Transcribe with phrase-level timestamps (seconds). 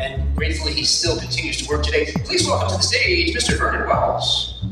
[0.00, 2.06] and gratefully he still continues to work today.
[2.24, 3.58] Please welcome to the stage Mr.
[3.58, 4.64] Vernon Wells.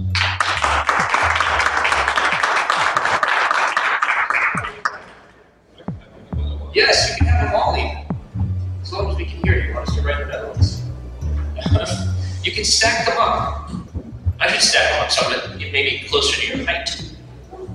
[6.74, 8.52] Yes, you can have them all even.
[8.82, 9.74] As long as we can hear you.
[9.74, 10.82] Want us to write the Netherlands?
[12.44, 13.70] you can stack them up.
[14.38, 16.90] I should stack them up so that it may be closer to your height,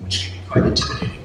[0.04, 1.22] which can be quite intimidating.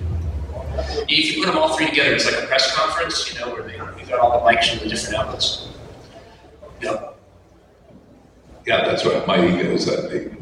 [1.09, 3.62] If you put them all three together, it's like a press conference, you know, where
[3.62, 5.66] they, you've got all the mics from the different outlets.
[6.83, 7.19] Yep.
[8.67, 9.27] Yeah, that's right.
[9.27, 10.37] My ego is that big.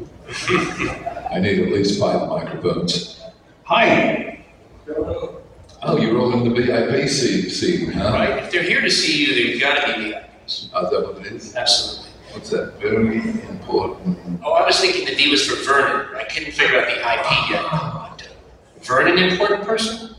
[1.31, 3.21] I need at least five microphones.
[3.63, 4.43] Hi.
[4.87, 8.11] Oh, you're all in the VIP scene, huh?
[8.11, 8.43] Right?
[8.43, 10.69] If they're here to see you, they've got to be VIPs.
[10.73, 11.55] Oh, is that what it is?
[11.55, 12.11] Absolutely.
[12.31, 12.73] What's that?
[12.79, 14.41] Very important.
[14.43, 16.15] Oh, I was thinking the V was for Vernon.
[16.15, 17.63] I couldn't figure out the IP yet.
[17.71, 18.27] But,
[18.83, 20.15] Vernon, important person?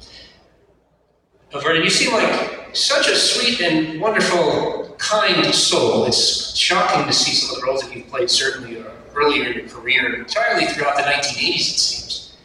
[1.53, 6.05] Oh, Vernon, you seem like such a sweet and wonderful, kind soul.
[6.05, 8.85] It's shocking to see some of the roles that you've played, certainly uh,
[9.15, 12.37] earlier in your career, entirely throughout the 1980s, it seems.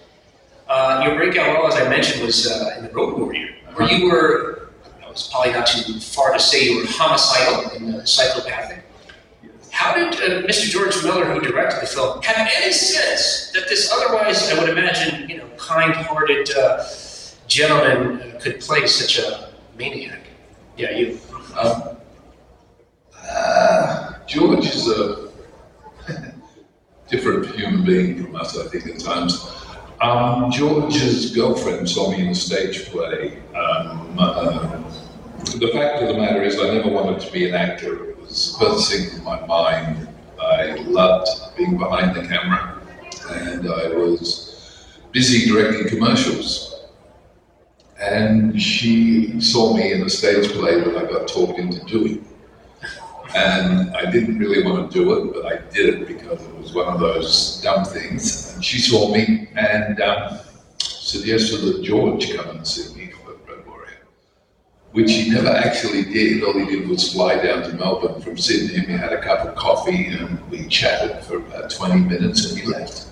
[0.67, 4.09] Uh, your breakout role, as I mentioned, was uh, in The Road Warrior, where you
[4.09, 4.69] were,
[5.03, 8.83] I it's probably not too far to say you were homicidal and uh, psychopathic.
[9.71, 10.69] How did uh, Mr.
[10.69, 15.29] George Miller, who directed the film, have any sense that this otherwise, I would imagine,
[15.29, 16.85] you know, kind-hearted uh,
[17.47, 20.21] gentleman could play such a maniac?
[20.77, 21.19] Yeah, you.
[21.57, 21.97] Um,
[23.29, 25.29] uh, George is a
[27.09, 29.47] different human being from us, I think, at times.
[30.01, 33.37] Um, George's girlfriend saw me in a stage play.
[33.53, 34.81] Um, uh,
[35.57, 38.09] the fact of the matter is, I never wanted to be an actor.
[38.09, 40.07] It was the first thing in my mind.
[40.39, 42.81] I loved being behind the camera,
[43.29, 46.85] and I was busy directing commercials.
[47.99, 52.25] And she saw me in a stage play that I got talked into doing.
[53.35, 56.73] And I didn't really want to do it, but I did it because it was
[56.73, 58.53] one of those dumb things.
[58.53, 60.39] And she saw me and um,
[60.79, 63.99] suggested that George come and see me for Road Warrior,
[64.91, 66.43] which he never actually did.
[66.43, 68.79] All he did was fly down to Melbourne from Sydney.
[68.79, 72.59] and We had a cup of coffee and we chatted for about 20 minutes and
[72.59, 73.07] he left.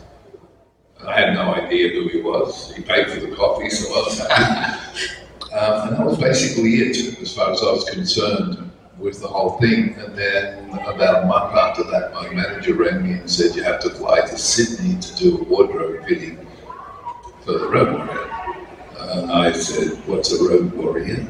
[1.07, 2.75] I had no idea who he was.
[2.75, 5.07] He paid for the coffee, so I was happy.
[5.53, 8.68] um, and that was basically it, as far as I was concerned
[8.99, 9.95] with the whole thing.
[9.95, 13.79] And then about a month after that, my manager rang me and said, You have
[13.81, 16.45] to fly to Sydney to do a wardrobe fitting
[17.45, 18.29] for the Road Warrior.
[18.99, 21.25] And I said, What's a Road Warrior?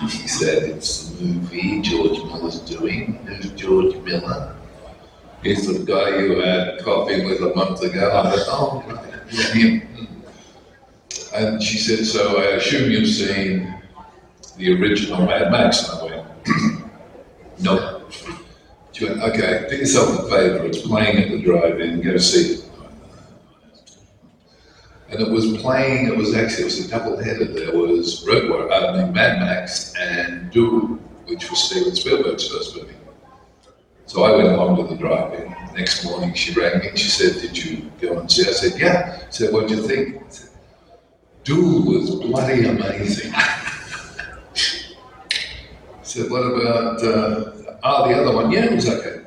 [0.00, 3.14] And he said, It's the movie George Miller's doing.
[3.26, 4.56] Who's George Miller?
[5.42, 8.10] He's the guy you had coffee with a month ago.
[8.12, 8.80] I said, Oh,
[9.52, 9.88] him.
[11.34, 13.74] And she said, So I assume you've seen
[14.56, 15.88] the original Mad Max?
[17.62, 18.12] Nope.
[19.00, 22.70] Okay, do yourself a favour, it's playing at the drive-in, go see it.
[25.10, 27.44] And it was playing, it was actually, it was a double-header.
[27.46, 32.94] There was Road I mean Mad Max and Duel, which was Steven Spielberg's first movie.
[34.06, 35.54] So I went along to the drive-in.
[35.74, 38.48] Next morning she rang me she said, did you go and see?
[38.48, 39.18] I said, yeah.
[39.30, 40.22] She said, what'd you think?
[40.28, 40.50] Said,
[41.44, 43.32] Duel was bloody amazing.
[46.12, 47.51] said, what about, uh,
[47.82, 48.50] oh, the other one?
[48.50, 49.22] Yeah, it was okay.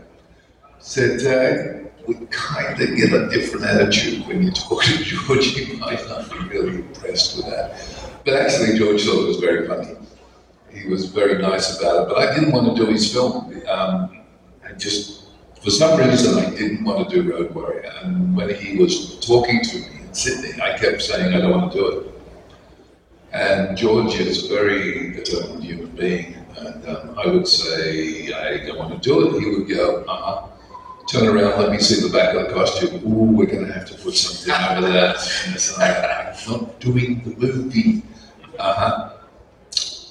[0.79, 5.47] Said, uh, we kind of get a different attitude when you talk to George.
[5.47, 7.79] He might not be really impressed with that.
[8.23, 9.95] But actually, George thought it was very funny.
[10.71, 12.09] He was very nice about it.
[12.09, 13.61] But I didn't want to do his film.
[13.67, 14.21] Um,
[14.63, 15.25] I just,
[15.61, 17.91] for some reason, I didn't want to do Road Warrior.
[18.03, 21.71] And when he was talking to me in Sydney, I kept saying, I don't want
[21.71, 22.11] to do it.
[23.31, 26.44] And George is a very determined human being.
[26.65, 29.39] And um, I would say, I don't want to do it.
[29.41, 30.47] He would go, uh-huh.
[31.07, 32.95] Turn around, let me see the back of the costume.
[33.05, 35.17] Ooh, we're going to have to put something over that.
[35.47, 38.01] I'm not doing the movie.
[38.57, 39.11] Uh-huh.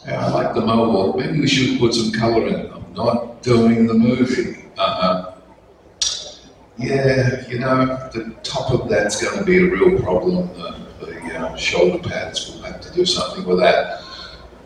[0.07, 1.17] I like the mohawk.
[1.17, 2.71] Maybe we should put some color in.
[2.73, 4.67] I'm not doing the movie.
[4.79, 5.33] Uh-huh.
[6.79, 10.47] Yeah, you know, the top of that's going to be a real problem.
[10.55, 14.04] The, the uh, shoulder pads, we'll have to do something with that.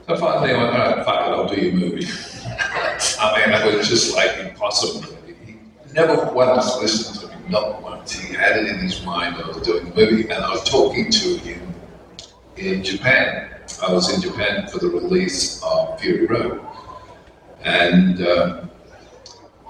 [0.08, 2.06] So finally, I went, all right, it, I'll do your movie.
[3.20, 5.06] I mean, it was just like impossible.
[5.26, 5.58] He
[5.92, 8.12] never once listened to me, not once.
[8.12, 11.10] He had it in his mind I was doing the movie, and I was talking
[11.10, 11.74] to him
[12.56, 13.50] in Japan.
[13.86, 16.64] I was in Japan for the release of Fury Road.
[17.60, 18.70] And um,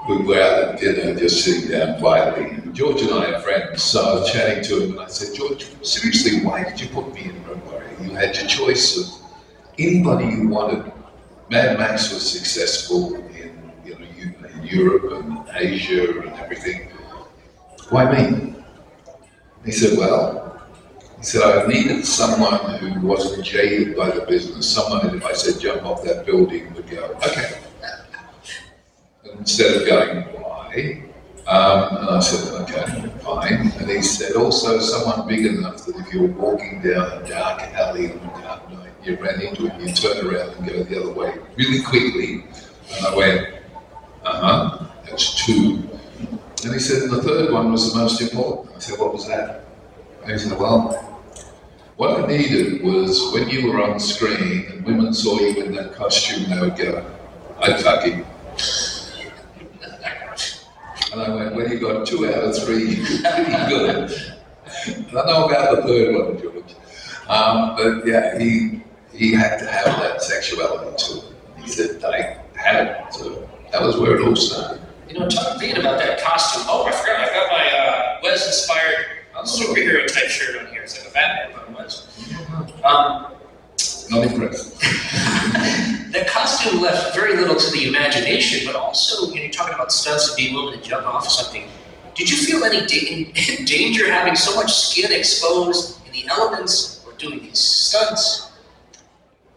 [0.09, 2.71] we were out at dinner, just sitting down quietly.
[2.75, 5.67] George and I are friends, so I was chatting to him, and I said, George,
[5.85, 7.91] seriously, why did you put me in Road Warrior?
[8.01, 9.18] You had your choice of
[9.79, 10.93] anybody who wanted.
[11.51, 16.91] Mad Max was successful in, you know, in Europe and Asia and everything.
[17.91, 18.55] Why me?
[19.65, 20.63] He said, well,
[21.19, 25.33] he said, I needed someone who wasn't jaded by the business, someone that if I
[25.33, 27.61] said jump off that building would go, okay.
[29.39, 31.08] Instead of going, why?
[31.49, 33.73] Um, and I said, okay, fine.
[33.79, 37.63] And he said, also someone big enough that if you were walking down a dark
[37.63, 41.01] alley on a dark night, you ran into it, you turn around and go the
[41.01, 42.45] other way really quickly.
[42.95, 43.49] And I went,
[44.25, 45.89] uh-huh, that's two.
[46.65, 48.77] And he said, the third one was the most important.
[48.77, 49.65] I said, what was that?
[50.25, 50.93] And he said, well,
[51.97, 55.95] what I needed was when you were on screen and women saw you in that
[55.95, 57.11] costume, they would go,
[57.61, 58.27] I'd fuck him.
[61.19, 62.97] And I went, well, you got two out of three.
[63.69, 64.13] Good.
[64.87, 66.75] And I know about the third one, George.
[67.29, 68.83] Um, but yeah, he
[69.13, 71.35] he had to have that sexuality to him.
[71.63, 73.15] He said, that I had it.
[73.15, 74.81] So that was where it all started.
[75.09, 76.65] You know, talk, thinking about that costume.
[76.69, 77.21] Oh, I forgot.
[77.21, 79.07] I've got my uh, Wez inspired
[79.49, 80.83] superhero type shirt on here.
[80.83, 82.07] It's like a Batman, it was.
[82.85, 83.33] Um,
[84.11, 84.81] Not impressed.
[86.13, 89.93] that costume left very little to the imagination, but also, you know, you're talking about
[89.93, 91.69] stunts and being willing to jump off of something.
[92.15, 93.33] Did you feel any da-
[93.65, 98.51] danger having so much skin exposed in the elements or doing these stunts?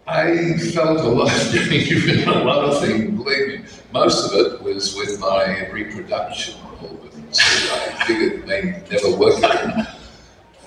[0.07, 3.11] I felt a lot doing a lot of things.
[3.11, 7.39] Believe me, most of it was with my reproduction organs.
[7.39, 9.87] I figured it may never work again.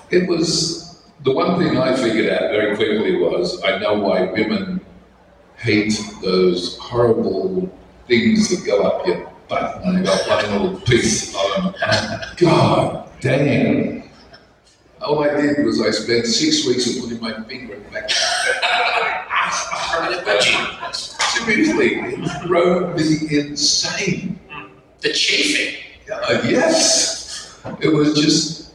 [0.09, 0.84] It was
[1.25, 4.79] the one thing I figured out very quickly was I know why women
[5.57, 7.67] hate those horrible
[8.07, 12.21] things that go up your butt and got one little piece on them.
[12.37, 14.03] God damn.
[15.01, 18.11] All I did was I spent six weeks of putting my finger in back.
[20.93, 24.39] Seriously, it drove me insane.
[25.01, 25.81] The chafing.
[26.11, 28.73] Uh, yes, it was just.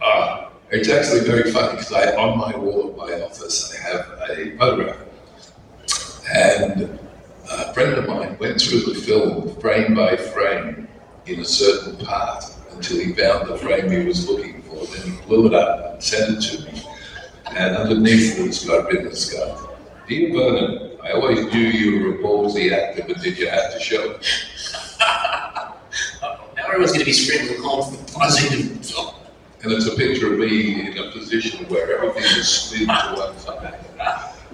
[0.00, 4.30] Uh, it's actually very funny because I, on my wall of my office, I have
[4.30, 4.96] a photograph,
[6.34, 6.98] and
[7.50, 10.88] a friend of mine went through the film frame by frame
[11.26, 14.84] in a certain part until he found the frame he was looking for.
[14.86, 16.82] Then he blew it up and sent it to me,
[17.54, 19.30] and underneath it, it's got written, it's
[20.08, 23.80] Dear Vernon, I always knew you were a ballsy actor, but did you have to
[23.80, 24.26] show it?
[26.56, 27.96] Now everyone's going to be screaming oh, to
[28.82, 29.25] film.
[29.66, 33.36] And it's a picture of me in a position where everything is slid to one
[33.36, 33.74] side.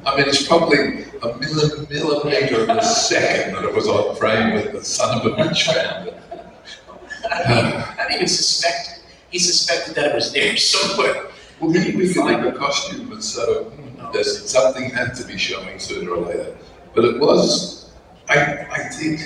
[0.06, 4.54] I mean, it's probably a milli- millimeter of a second that it was on frame
[4.54, 6.16] with the son of a bitch found it.
[7.30, 9.02] I didn't even suspect.
[9.28, 11.26] He suspected that it was there somewhere.
[11.60, 15.78] Well, we, we make a costume, and so hmm, there's, something had to be showing
[15.78, 16.56] sooner or later.
[16.94, 17.92] But it was,
[18.30, 19.20] I, I think,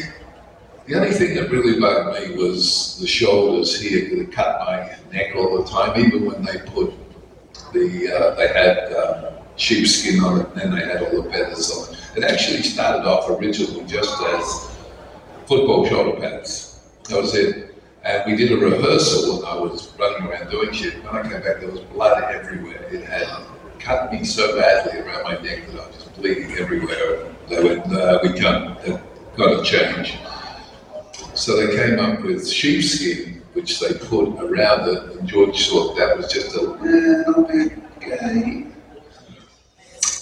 [0.86, 5.34] the only thing that really bugged me was the shoulders here that cut my neck
[5.34, 6.92] all the time, even when they put
[7.72, 11.70] the, uh, they had um, sheepskin on it, and then they had all the feathers
[11.72, 12.00] on it.
[12.16, 14.76] It actually started off originally just as
[15.46, 16.80] football shoulder pads.
[17.08, 17.74] That was it.
[18.04, 21.02] And we did a rehearsal, and I was running around doing shit.
[21.02, 22.84] When I came back, there was blood everywhere.
[22.92, 23.26] It had
[23.80, 27.34] cut me so badly around my neck that I was bleeding everywhere.
[27.48, 28.78] They went, uh, we can't,
[29.36, 30.18] got to change.
[31.36, 36.16] So they came up with sheepskin, which they put around it, and George thought that
[36.16, 38.66] was just a little bit gay.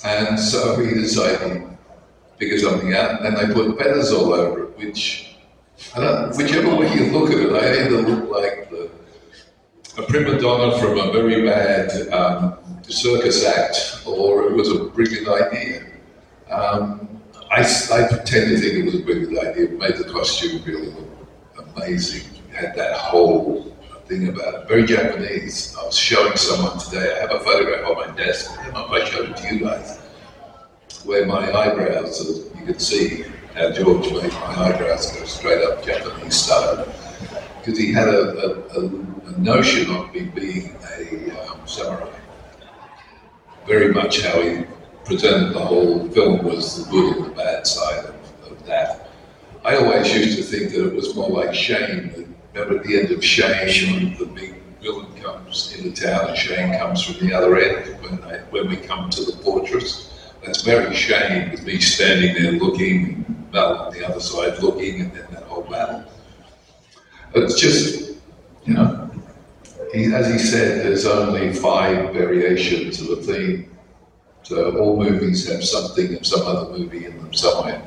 [0.05, 1.79] And so he decided to
[2.37, 5.37] figure something out, and they put feathers all over it, which,
[6.37, 8.91] whichever way you look at it, I either look like the,
[9.97, 15.29] a prima donna from a very bad um, circus act, or it was a brilliant
[15.29, 15.87] idea.
[16.51, 17.14] Um,
[17.55, 19.65] I, I tend to think it was a good idea.
[19.65, 20.93] It made the costume really
[21.57, 22.29] amazing.
[22.53, 24.69] Had that whole thing about it.
[24.69, 25.77] Very Japanese.
[25.81, 27.15] I was showing someone today.
[27.17, 28.59] I have a photograph on my desk.
[28.59, 29.99] I don't know if I showed it to you guys.
[31.05, 35.85] Where my eyebrows, are- you can see how George made my eyebrows go straight up
[35.85, 36.87] Japanese style.
[37.61, 38.87] Because he had a, a, a,
[39.29, 42.19] a notion of me being a um, samurai.
[43.67, 44.65] Very much how he
[45.05, 48.15] presented the whole film was the good and the bad side of,
[48.51, 49.11] of that.
[49.65, 52.35] I always used to think that it was more like Shane.
[52.53, 57.03] Remember at the end of Shane, the big villain comes into town and Shane comes
[57.03, 60.33] from the other end when, I, when we come to the fortress.
[60.45, 65.13] That's very Shane with me standing there looking, Mel on the other side looking, and
[65.13, 66.05] then that whole battle.
[67.35, 68.19] It's just,
[68.65, 69.11] you know,
[69.93, 73.74] he, as he said, there's only five variations of a theme.
[74.45, 77.83] So all movies have something of some other movie in them somewhere.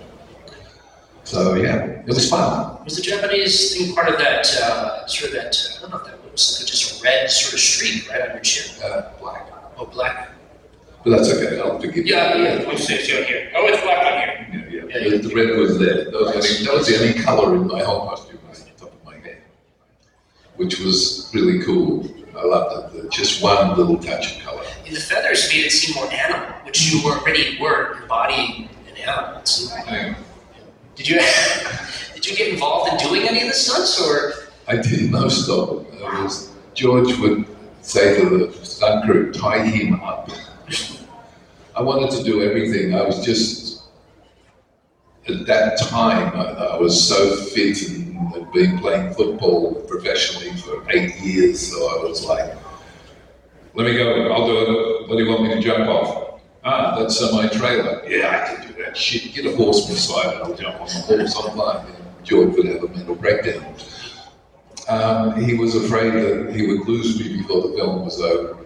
[1.24, 2.84] So yeah, it was fun.
[2.84, 6.06] Was the Japanese thing part of that, uh, sort of that, I don't know if
[6.06, 8.82] that was like just a red sort of streak right on your chin?
[8.84, 9.48] Uh, black.
[9.78, 10.30] Oh, black?
[11.04, 12.16] But that's okay, I'll forgive you.
[12.16, 13.52] Yeah, yeah, which is on here.
[13.56, 14.68] Oh, it's black on here.
[14.72, 15.00] Yeah, yeah.
[15.04, 16.06] Yeah, The, the red was there.
[16.06, 18.94] That was, the only, that was the only color in my whole costume, the top
[18.94, 19.44] of my head,
[20.56, 22.08] which was really cool.
[22.38, 23.04] I loved it.
[23.04, 24.64] The- Just one little touch of color.
[24.86, 29.40] And the feathers made it seem more animal, which you already were embodying an animal.
[29.40, 29.88] It seemed like.
[29.88, 30.16] I,
[30.96, 31.20] Did you,
[32.16, 34.34] did you get involved in doing any of the stunts, or?
[34.68, 36.04] I did most of it.
[36.04, 37.46] I was, George would
[37.82, 40.30] say to the stunt crew, tie him up.
[41.76, 42.94] I wanted to do everything.
[42.96, 43.84] I was just,
[45.28, 46.44] at that time, I,
[46.76, 51.72] I was so fit and had been playing football professionally for eight years.
[51.72, 52.56] So I was like,
[53.74, 55.10] let me go, I'll do it.
[55.10, 56.42] What do you want me to jump off?
[56.64, 58.04] Ah, that's uh, my trailer.
[58.08, 59.34] Yeah, I can do that shit.
[59.34, 60.42] Get a horse beside it.
[60.44, 61.86] I'll jump on the horse online.
[61.86, 63.76] And George would have a mental breakdown.
[64.90, 68.58] Um, he was afraid that he would lose me before the film was over.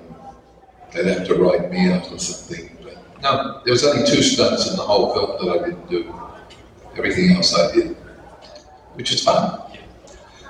[0.94, 2.78] They'd have to write me out or something.
[2.84, 6.14] But no, there was only two stunts in the whole film that I didn't do.
[6.98, 7.98] Everything else I did,
[8.96, 9.62] which is fun.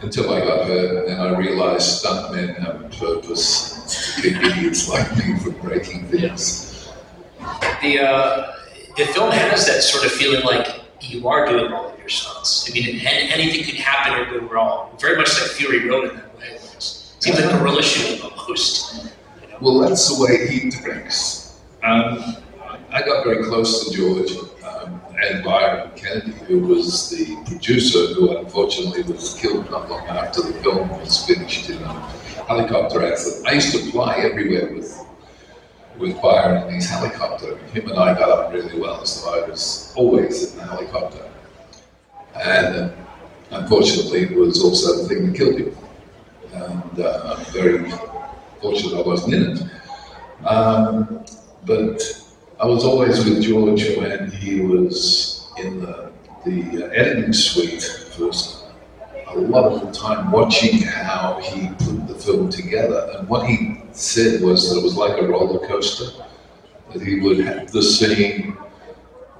[0.01, 3.71] Until I got hurt, and then I realized stuntmen have a purpose
[4.23, 6.89] idiots like me from breaking things.
[7.81, 8.53] The, uh,
[8.97, 12.69] the film has that sort of feeling like you are doing all of your stunts.
[12.69, 14.97] I mean, anything could happen or go wrong.
[14.99, 16.47] Very much like Fury Road in that way.
[16.47, 18.95] It seems like guerrilla shooting almost.
[18.95, 19.57] You know?
[19.61, 21.59] Well, that's the way he directs.
[21.83, 22.37] Um,
[22.91, 24.31] I got very close to George
[25.21, 30.53] and Byron Kennedy, who was the producer, who unfortunately was killed not long after the
[30.63, 31.93] film was finished in a
[32.47, 33.47] helicopter accident.
[33.47, 34.97] I used to fly everywhere with
[35.97, 37.57] with Byron in his helicopter.
[37.73, 41.29] Him and I got on really well, so I was always in the helicopter.
[42.35, 42.89] And uh,
[43.51, 45.75] unfortunately, it was also the thing that killed him.
[46.53, 47.91] And uh, I'm very
[48.61, 50.47] fortunate I wasn't in it.
[50.47, 51.23] Um,
[51.65, 52.20] but
[52.61, 56.11] I was always with George when he was in the,
[56.45, 58.29] the editing suite for
[59.29, 63.09] a lot of the time watching how he put the film together.
[63.15, 66.23] And what he said was that it was like a roller coaster,
[66.93, 68.55] that he would have the scene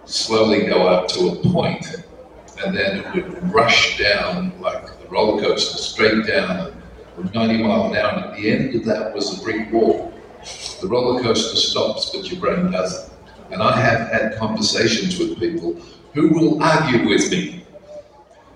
[0.06, 1.86] slowly go up to a point,
[2.66, 6.74] and then it would rush down like the roller coaster, straight down
[7.20, 8.14] at 90 mile an hour.
[8.14, 10.11] And at the end of that was a brick wall.
[10.82, 13.12] The roller coaster stops, but your brain doesn't.
[13.52, 15.74] And I have had conversations with people
[16.14, 17.66] who will argue with me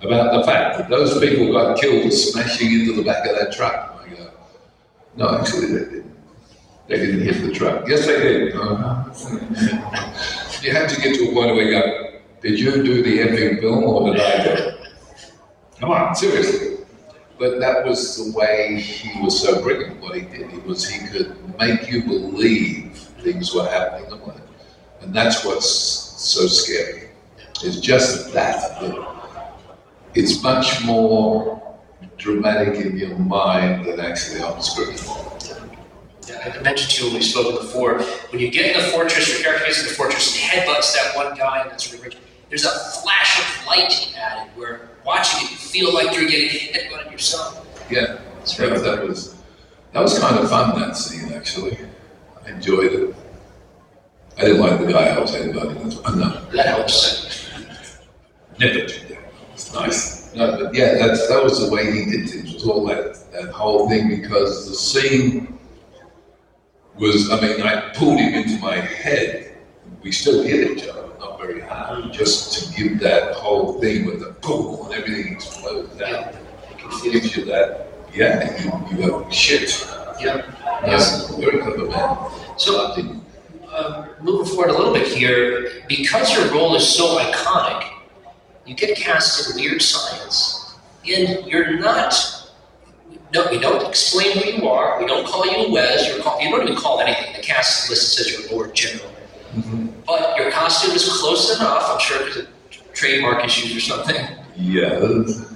[0.01, 4.01] about the fact that those people got killed smashing into the back of that truck.
[4.03, 4.31] I go,
[5.15, 6.15] no, actually they didn't.
[6.87, 7.87] They didn't hit the truck.
[7.87, 8.53] Yes, they did.
[8.55, 9.11] Oh,
[10.61, 13.59] you have to get to a point where you go, did you do the effing
[13.59, 14.75] film or did I do it?
[15.79, 16.74] Come on, seriously.
[17.37, 20.01] But that was the way he was so brilliant.
[20.01, 24.05] What he did, he was he could make you believe things were happening.
[25.01, 27.09] And that's what's so scary.
[27.63, 29.15] It's just that, that
[30.13, 31.61] it's much more
[32.17, 34.97] dramatic in your mind than actually on screen.
[36.27, 39.29] Yeah, I mentioned to you when we spoke before, when you get in the fortress,
[39.29, 42.17] your character gets in the fortress and headbutts that one guy and that's really rich.
[42.49, 46.73] There's a flash of light added where watching it, you feel like you're getting hit
[46.91, 47.65] headbutted yourself.
[47.89, 48.19] Yeah,
[48.57, 49.35] that, that was
[49.93, 51.77] that was kind of fun that scene actually.
[52.45, 53.15] I enjoyed it.
[54.37, 55.83] I didn't like the guy I was headbutting.
[55.83, 57.49] That's why- No, That helps.
[58.59, 59.17] never that.
[59.53, 60.33] It's nice.
[60.35, 62.49] No, but yeah, that's that was the way he did things.
[62.49, 65.57] It was all that that whole thing because the scene
[66.97, 67.31] was.
[67.31, 69.55] I mean, I pulled him into my head.
[70.03, 71.04] We still hit each other,
[71.45, 76.33] very hard just to give that whole thing with the boom and everything explodes out.
[76.33, 76.39] Yeah.
[76.69, 79.87] It gives you that, yeah, you, you go, shit.
[80.19, 80.51] Yeah.
[80.85, 82.17] Yes, very clever man.
[82.57, 83.23] So, I think,
[83.69, 87.91] uh, moving forward a little bit here, because your role is so iconic,
[88.65, 90.75] you get cast in Weird Science,
[91.07, 92.13] and you're not.
[93.33, 94.99] No, we don't explain who you are.
[94.99, 96.07] We don't call you Wez.
[96.07, 97.33] You're call, you don't even call anything.
[97.35, 99.11] The cast list says you're Lord General.
[100.05, 101.83] But your costume is close enough.
[101.87, 102.47] I'm sure because of
[102.93, 104.15] trademark issues or something.
[104.55, 104.99] yeah,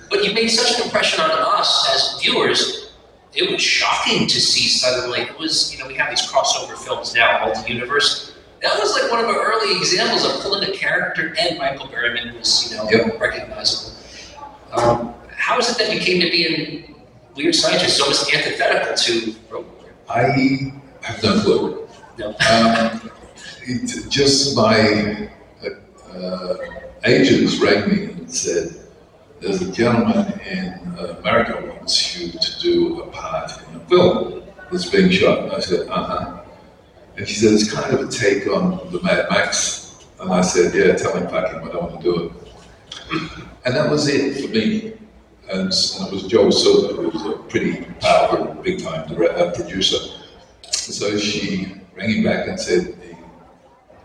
[0.09, 2.93] But you made such an impression on us as viewers.
[3.33, 5.21] It was shocking to see suddenly.
[5.21, 8.33] It was, you know, we have these crossover films now, multi-universe.
[8.63, 12.37] That was like one of our early examples of pulling a character, and Michael Berryman
[12.37, 13.19] was, you know, Yep.
[13.21, 13.95] recognizable.
[14.73, 16.95] Um, how is it that you came to be in
[17.35, 17.83] Weird Science?
[17.83, 19.65] It's almost antithetical to Rogue.
[20.09, 20.71] I
[21.03, 21.87] have no clue.
[22.17, 22.29] No.
[22.29, 23.11] Um,
[23.69, 25.29] it, just my
[26.13, 26.55] uh,
[27.05, 28.75] agents rang me and said,
[29.39, 34.43] there's a gentleman in uh, America wants you to do a part in a film
[34.71, 35.39] that's being shot.
[35.43, 36.41] And I said, uh-huh.
[37.15, 40.05] And she said, it's kind of a take on the Mad Max.
[40.19, 42.31] And I said, yeah, tell him fuck him, I don't want to do it.
[43.65, 44.93] And that was it for me.
[45.49, 49.97] And, and it was Joel Silver, who was a pretty powerful, big-time uh, producer.
[50.71, 52.98] So she rang him back and said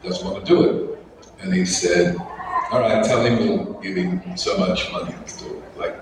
[0.05, 0.99] doesn't want to do it.
[1.41, 2.17] And he said,
[2.71, 5.79] all right, tell him we'll give him so much money to do it.
[5.79, 5.97] Like,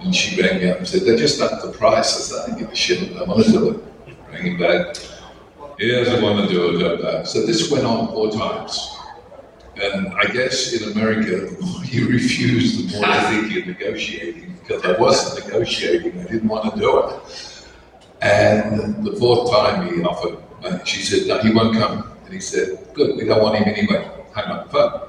[0.00, 2.16] and she rang me up and said, they just upped the price.
[2.16, 3.84] I said, I don't give a shit, I want to do it.
[4.30, 4.96] Rang him back,
[5.78, 7.00] he doesn't want to do it.
[7.00, 7.22] blah.
[7.24, 8.96] So this went on four times.
[9.76, 14.56] And I guess in America, the more you refuse, the more I think you're negotiating.
[14.60, 17.66] Because I wasn't negotiating, I didn't want to do it.
[18.22, 22.15] And the fourth time he offered, and she said, no, he won't come.
[22.26, 24.10] And he said, good, we don't want him anyway.
[24.34, 25.00] Hang up the phone.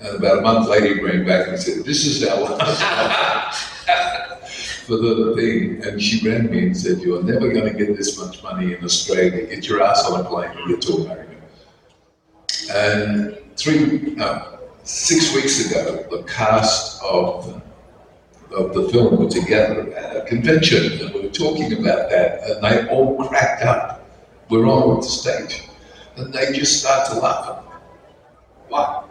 [0.00, 3.86] And about a month later, he rang back and said, this is our last
[4.86, 5.84] for the thing.
[5.84, 8.74] And she rang me and said, you are never going to get this much money
[8.74, 9.46] in Australia.
[9.46, 11.36] Get your ass on a plane and get to America.
[12.72, 17.60] And three, no, six weeks ago, the cast of
[18.54, 22.62] of the film were together at a convention and we were talking about that and
[22.62, 24.06] they all cracked up.
[24.50, 25.68] We're on the stage.
[26.16, 27.64] And they just started to laugh.
[28.68, 29.08] What?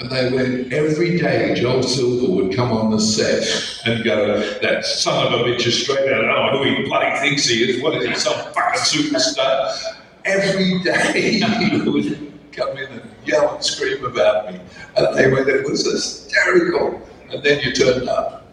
[0.00, 3.44] And they went, every day Joel Silver would come on the set
[3.84, 7.46] and go, that son of a bitch is straight out, oh, who he bloody thinks
[7.46, 9.76] he is, what is he, some fucking superstar?
[10.24, 14.60] Every day he would come in and yell and scream about me.
[14.96, 17.02] And they went, it was hysterical.
[17.30, 18.46] And then you turned up.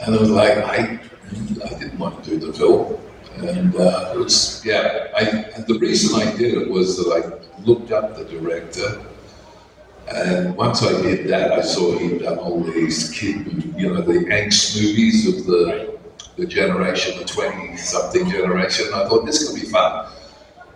[0.00, 1.00] And I was like, I,
[1.64, 2.98] I didn't want to do the film.
[3.38, 5.24] And uh, it was, yeah, I,
[5.62, 9.02] the reason I did it was that I looked up the director.
[10.08, 14.24] And once I did that, I saw he'd done all these kid, you know, the
[14.26, 15.98] angst movies of the,
[16.36, 18.86] the generation, the 20 something generation.
[18.94, 20.06] I thought this could be fun.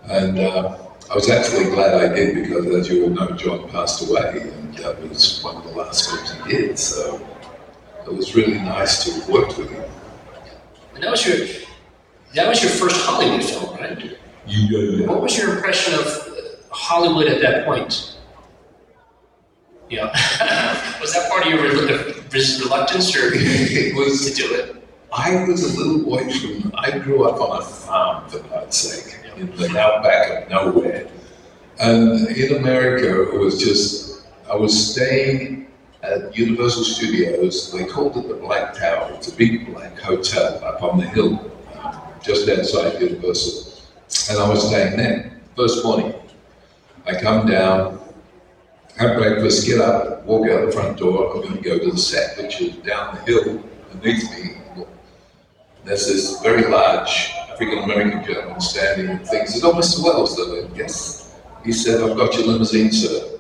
[0.04, 0.78] And uh,
[1.10, 4.74] I was actually glad I did because, as you all know, John passed away, and
[4.78, 6.78] that was one of the last films he did.
[6.78, 7.20] So
[8.06, 9.90] it was really nice to have worked with him.
[10.94, 11.65] And that was your
[12.36, 13.98] that was your first Hollywood film, right?
[14.46, 14.78] Yeah.
[14.78, 15.06] yeah.
[15.06, 16.30] What was your impression of uh,
[16.70, 18.18] Hollywood at that point?
[19.88, 20.04] Yeah.
[21.00, 24.34] was that part of your reluctance or to it was.
[24.34, 24.76] do it?
[25.16, 26.72] I was a little boy from.
[26.76, 31.08] I grew up on a farm, for God's sake, in the outback of nowhere.
[31.78, 34.26] And in America, it was just.
[34.50, 35.68] I was staying
[36.02, 37.72] at Universal Studios.
[37.72, 39.10] They called it the Black Tower.
[39.14, 41.50] It's a big black hotel up on the hill,
[42.26, 43.72] just outside Universal.
[44.30, 45.40] And I was staying there.
[45.56, 46.12] First morning,
[47.06, 48.00] I come down,
[48.98, 51.34] have breakfast, get up, walk out the front door.
[51.34, 53.62] I'm going to go to the set, which is down the hill
[53.92, 54.86] beneath me.
[55.84, 60.02] There's this very large African American gentleman standing and thinks, is that Mr.
[60.02, 60.38] Wells?
[60.40, 61.36] I went, yes.
[61.64, 63.38] He said, I've got your limousine, sir.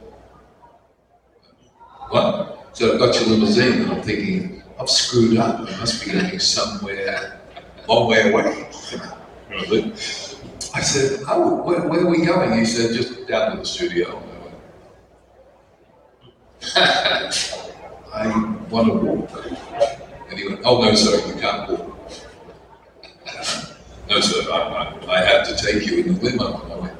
[2.08, 2.70] What?
[2.72, 5.60] So I've got your limousine, and I'm thinking, I've screwed up.
[5.60, 7.40] I must be going somewhere
[7.88, 8.68] Oh, long way away.
[10.74, 12.58] I said, oh, where, where are we going?
[12.58, 14.22] He said, just down to the studio.
[16.74, 19.30] I want to walk.
[20.28, 21.92] And he went, oh, no, sir, you can't walk.
[24.08, 26.62] No, sir, I, I, I have to take you in the limo.
[26.72, 26.98] I went,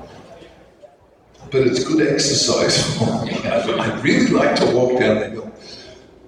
[1.52, 3.32] but it's good exercise for me.
[3.44, 5.52] I'd really like to walk down the hill.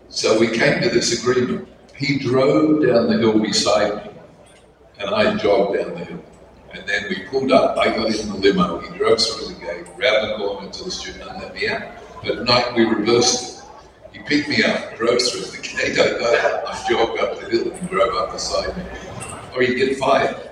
[0.08, 1.68] So we came to this agreement.
[1.96, 4.12] He drove down the hill beside me,
[4.98, 6.24] and I jogged down the hill.
[6.74, 7.78] And then we pulled up.
[7.78, 8.78] I got in the limo.
[8.80, 11.82] He drove through the gate, round the corner to the studio, and let me out.
[12.22, 13.64] But at night we reversed it.
[14.12, 17.48] He picked me up, drove through the gate, I got out, I jogged up the
[17.50, 18.82] hill and he drove up beside me.
[19.54, 20.50] Or he'd get fired.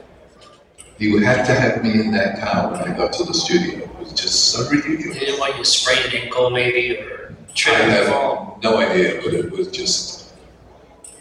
[0.99, 3.85] He would have to have me in that car when I got to the studio.
[3.85, 5.19] It was just so ridiculous.
[5.19, 8.59] They didn't want you to sprain an ankle maybe or I trip and have fall.
[8.63, 10.26] no idea, but it was just,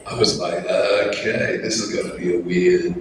[0.08, 2.94] I was like, okay, this is going to be a weird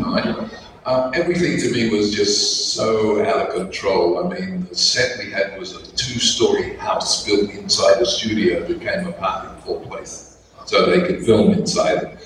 [0.00, 0.50] time.
[0.86, 4.24] Um, everything to me was just so out of control.
[4.24, 8.78] I mean, the set we had was a two-story house built inside a studio that
[8.78, 12.18] became a party full place, so they could film inside.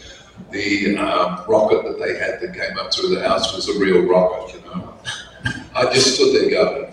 [0.51, 4.03] The um, rocket that they had that came up through the house was a real
[4.03, 4.95] rocket, you know.
[5.75, 6.92] I just stood there going,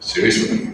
[0.00, 0.73] seriously.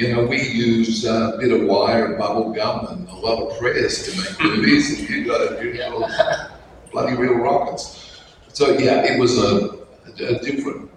[0.00, 3.42] You know, we use uh, a bit of wire and bubble gum and a lot
[3.42, 6.50] of prayers to make movies, and you got use
[6.90, 8.18] bloody real rockets.
[8.54, 10.90] So yeah, it was a, a different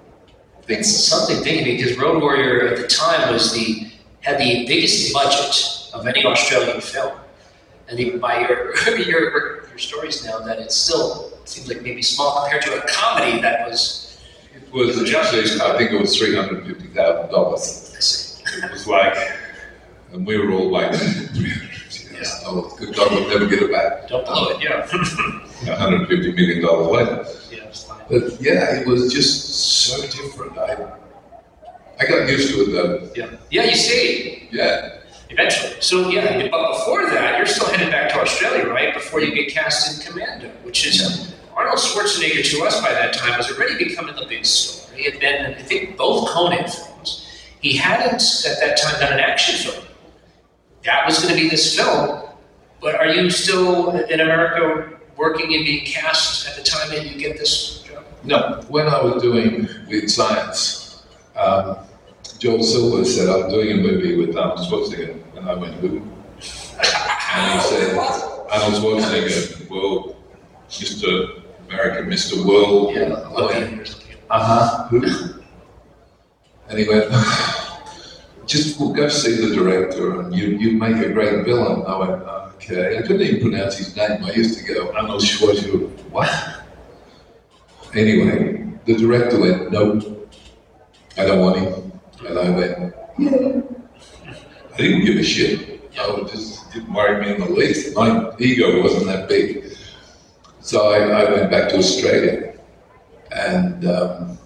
[0.62, 0.80] thing.
[0.80, 5.92] It's something thinking because Road Warrior at the time was the had the biggest budget
[5.94, 7.18] of any Australian film,
[7.90, 12.40] and even by your your your stories now, that it still seems like maybe small
[12.40, 14.18] compared to a comedy that was.
[14.56, 17.83] It was actually, I think it was three hundred fifty thousand dollars.
[18.62, 19.16] It was like,
[20.12, 22.74] and we were all like, three hundred fifty thousand dollars.
[22.80, 24.08] Good God, we'll never get it back.
[24.08, 24.86] Don't blow it, yeah.
[25.70, 27.26] One hundred fifty million dollars later.
[27.52, 27.72] yeah.
[28.10, 29.50] But yeah, it was just
[29.86, 30.58] so different.
[30.58, 30.94] I
[32.00, 33.10] I got used to it though.
[33.16, 34.98] Yeah, yeah, you see, Yeah.
[35.30, 35.74] eventually.
[35.80, 38.94] So yeah, but before that, you're still headed back to Australia, right?
[38.94, 43.38] Before you get cast in Commando, which is Arnold Schwarzenegger to us by that time
[43.38, 44.96] was already becoming the big star.
[44.98, 46.90] He had been, I think, both Conan films.
[47.64, 49.86] He hadn't at that time done an action film.
[50.84, 52.28] That was going to be this film.
[52.82, 57.18] But are you still in America working and being cast at the time that you
[57.18, 58.04] get this job?
[58.26, 61.06] No, when I was doing Weird Science,
[61.38, 61.78] um,
[62.38, 65.88] Joel Silver said I'm doing a movie with Arnold Schwarzenegger, and I went, who?
[65.88, 70.18] And he said, Arnold Schwarzenegger, well,
[70.68, 71.44] Mr.
[71.70, 72.46] American, Mr.
[72.46, 72.94] World.
[72.94, 73.86] Yeah, something.
[74.30, 74.88] Uh huh.
[74.90, 75.34] Who?
[76.70, 77.06] And he went,
[78.46, 81.84] just we'll go see the director, and you you make a great villain.
[81.86, 82.24] I went,
[82.56, 82.98] okay.
[82.98, 84.24] I couldn't even pronounce his name.
[84.24, 85.90] I used to go, Arnold Schwarzenegger.
[86.12, 86.30] What?
[87.96, 90.30] Anyway, the director went, nope,
[91.18, 91.92] I don't want him.
[92.28, 93.62] And I went, yeah.
[94.74, 95.82] I didn't give a shit.
[96.00, 97.96] I was just didn't worry me in the least.
[97.96, 99.76] My ego wasn't that big.
[100.60, 102.58] So I, I went back to Australia
[103.32, 104.38] and um,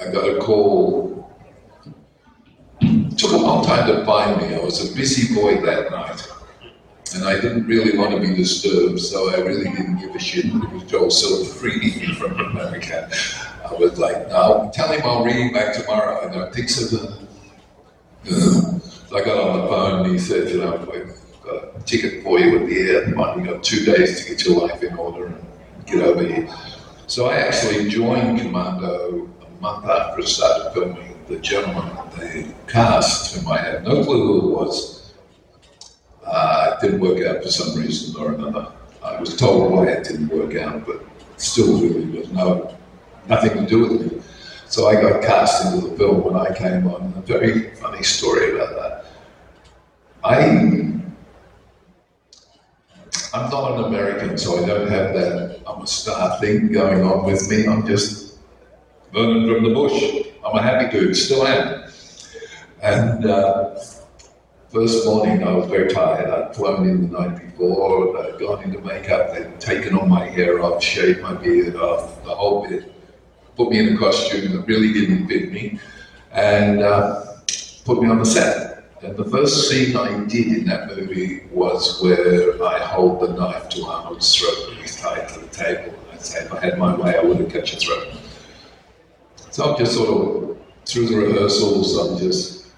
[0.00, 1.09] I got a call.
[3.20, 4.54] Took a long time to find me.
[4.54, 6.26] I was a busy boy that night.
[7.14, 10.46] And I didn't really want to be disturbed, so I really didn't give a shit.
[10.46, 13.10] It was Joel Silver reading from America.
[13.68, 16.26] I was like, no, tell him I'll ring him back tomorrow.
[16.26, 16.86] And I think so.
[18.24, 18.80] So
[19.14, 22.40] I got on the phone and he said, you know, we've got a ticket for
[22.40, 23.36] you at the airport.
[23.36, 25.44] You've got two days to get your life in order and
[25.84, 26.48] get over here.
[27.06, 31.19] So I actually joined Commando a month after I started filming.
[31.30, 35.12] The gentleman they cast, whom I had no clue who it was,
[36.26, 38.72] uh, didn't work out for some reason or another.
[39.00, 41.04] I was told why it didn't work out, but
[41.36, 42.76] still really was no
[43.28, 44.22] nothing to do with me.
[44.66, 47.14] So I got cast into the film when I came on.
[47.16, 49.04] A very funny story about that.
[50.24, 50.40] I
[53.32, 57.24] I'm not an American, so I don't have that I'm a star thing going on
[57.24, 57.68] with me.
[57.68, 58.34] I'm just
[59.12, 60.29] Vernon from the bush.
[60.50, 61.88] I'm a happy dude, still am.
[62.82, 63.78] And uh,
[64.68, 66.28] first morning, I was very tired.
[66.28, 70.60] I'd flown in the night before, I'd gone into makeup, they'd taken all my hair
[70.60, 72.92] off, shaved my beard off, the whole bit,
[73.56, 75.78] put me in a costume that really didn't fit me,
[76.32, 77.26] and uh,
[77.84, 78.90] put me on the set.
[79.02, 83.68] And the first scene I did in that movie was where I hold the knife
[83.70, 85.94] to Arnold's throat and he's tied to the table.
[86.12, 88.19] I say, if I had my way, I would have cut your throat.
[89.50, 92.68] So I'm just sort of, through the rehearsals, I'm just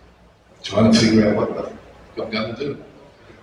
[0.62, 1.72] trying to figure out what the
[2.22, 2.85] I'm going to do.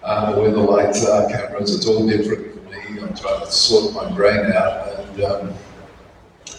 [0.04, 3.02] Uh, where the lights are, cameras, it's all different for me.
[3.02, 4.88] I'm trying to sort my brain out.
[4.88, 5.54] And um,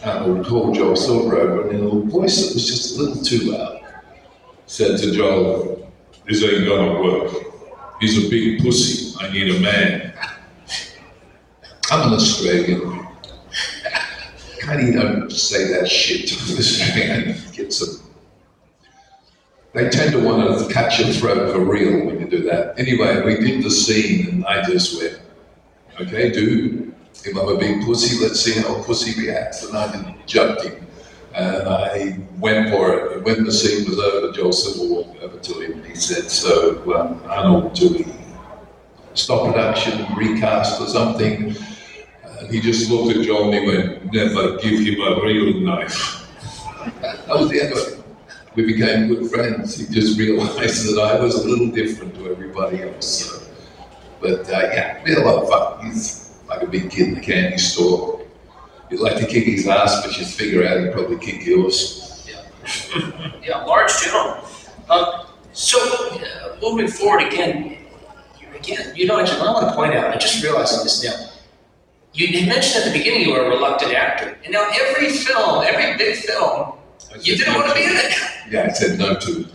[0.04, 3.52] Arnold called Joel Silver over and in a voice that was just a little too
[3.52, 3.80] loud,
[4.66, 5.92] said to Joel,
[6.26, 7.32] this ain't gonna work.
[8.00, 9.14] He's a big pussy.
[9.20, 10.12] I need a man.
[11.90, 13.09] I'm an Australian.
[14.70, 17.36] Can't you don't say that shit to an Australian?
[17.52, 18.08] Get some.
[19.74, 22.78] They tend to want to cut your throat for real when you do that.
[22.78, 25.20] Anyway, we did the scene and I just went,
[26.00, 29.64] okay, dude, if I'm a big pussy, let's see how pussy reacts.
[29.64, 30.86] And I didn't jumped him.
[31.34, 33.24] And I went for it.
[33.24, 36.94] When the scene was over, Joel Silver walked over to him and he said, So,
[36.94, 38.06] um, Arnold, do we
[39.14, 41.56] stop production, recast or something?
[42.40, 46.26] And he just looked at Joel and he went, Never give him a real knife.
[47.00, 48.04] that was the end of it.
[48.56, 49.76] We became good friends.
[49.76, 53.48] He just realized that I was a little different to everybody else.
[54.20, 55.86] But uh, yeah, we had a lot of fun.
[55.86, 58.20] He's like a big kid in the candy store
[58.90, 62.28] you'd like to kick his ass, but you'd figure out he'd probably kick yours.
[62.28, 64.44] Yeah, yeah large general.
[64.88, 67.78] Uh, so, uh, moving forward again,
[68.54, 71.04] again, you know, I, just, I want to point out, I just realized on this
[71.04, 71.29] now,
[72.12, 75.96] you, mentioned at the beginning you were a reluctant actor, and now every film, every
[75.96, 76.72] big film,
[77.20, 78.14] you didn't want to be in it.
[78.50, 79.46] Yeah, I said no to it.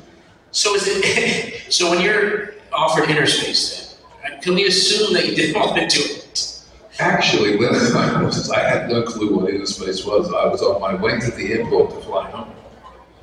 [0.51, 5.59] So is it, so when you're offered Innerspace then, can we assume that you didn't
[5.61, 6.61] want to do it?
[6.99, 10.33] Actually, when I was, I had no clue what Innerspace was.
[10.33, 12.51] I was on my way to the airport to fly home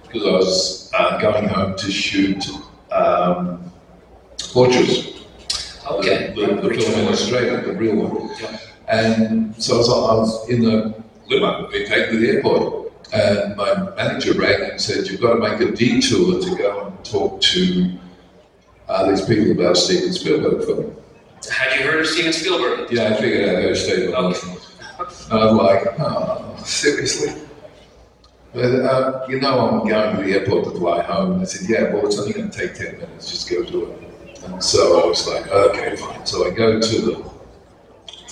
[0.02, 2.46] because I was uh, going home to shoot
[2.90, 3.72] um,
[4.52, 5.24] Fortress.
[5.90, 6.34] Okay.
[6.36, 8.30] The, the, the film in Australia, the real one.
[8.40, 8.58] Yeah.
[8.92, 12.92] And so I was, I was in the limo being taken to the airport.
[13.14, 17.04] And my manager rang and said, You've got to make a detour to go and
[17.04, 17.98] talk to
[18.88, 20.96] uh, these people about Steven Spielberg film.
[21.50, 22.92] Had you heard of Steven Spielberg?
[22.92, 24.58] Yeah, I figured I'd go stay with okay.
[25.30, 27.42] I was like, oh, seriously?
[28.52, 31.32] But, uh, you know, I'm going to the airport to fly home.
[31.32, 33.30] And I said, yeah, well, it's only going to take 10 minutes.
[33.30, 34.44] Just go do it.
[34.44, 36.26] And so I was like, okay, fine.
[36.26, 37.31] So I go to the,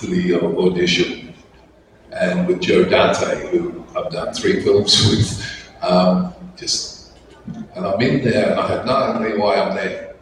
[0.00, 1.34] to the audition
[2.12, 7.12] and with Joe Dante, who I've done three films with, um, just,
[7.74, 10.14] and I'm in there and I have no idea why I'm there.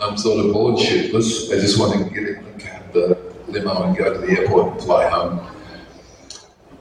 [0.00, 1.52] I'm sort of bored shitless.
[1.54, 4.72] I just want to get in the cab, the limo, and go to the airport
[4.72, 5.46] and fly home.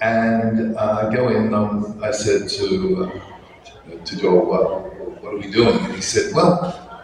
[0.01, 1.53] And uh, go in.
[1.53, 4.79] Um, I said to uh, to Joel, well,
[5.19, 5.77] what are we doing?
[5.77, 7.03] And he said, well,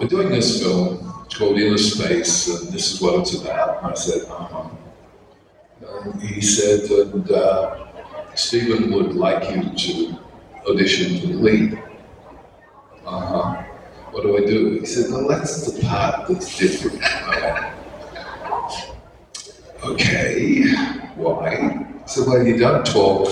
[0.00, 1.05] we're doing this film.
[1.36, 3.82] Called Innerspace, and this is what it's about.
[3.82, 4.70] And I said, uh-huh.
[5.86, 7.86] And he said, and uh,
[8.34, 10.18] Steven would like you to
[10.66, 11.82] audition the lead.
[13.04, 13.66] Uh-huh
[14.16, 14.78] what do I do?
[14.80, 17.02] He said, well, that's the part that's different.
[19.84, 20.72] okay,
[21.16, 21.50] why?
[22.02, 23.28] I said, well, you don't talk,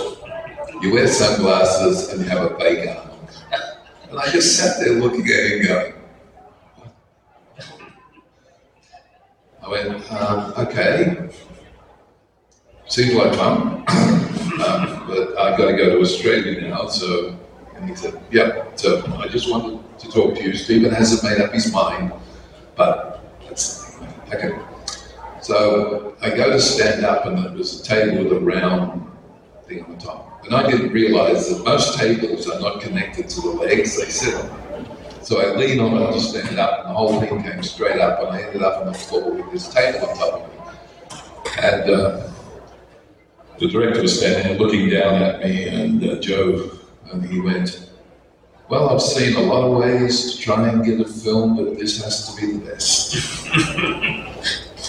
[0.82, 3.08] you wear sunglasses, and you have a arm.
[4.10, 5.93] And I just sat there looking at him going,
[10.18, 11.28] um, okay,
[12.86, 13.84] seems like fun,
[14.66, 17.36] um, but I've got to go to Australia now, so
[17.76, 20.54] and he said, yeah, so I just wanted to talk to you.
[20.54, 22.12] Steven hasn't made up his mind,
[22.76, 23.98] but that's
[24.32, 24.58] okay.
[25.42, 29.06] So I go to stand up, and there was a table with a round
[29.66, 30.44] thing on the top.
[30.44, 34.34] And I didn't realize that most tables are not connected to the legs they sit
[34.34, 34.63] on.
[35.24, 38.20] So I lean on it to stand up, and the whole thing came straight up,
[38.20, 41.62] and I ended up on the floor with this table on top of me.
[41.62, 42.30] And uh,
[43.58, 46.72] the director was standing there looking down at me, and uh, Joe
[47.10, 47.90] and he went,
[48.68, 52.04] Well, I've seen a lot of ways to try and get a film, but this
[52.04, 53.14] has to be the best.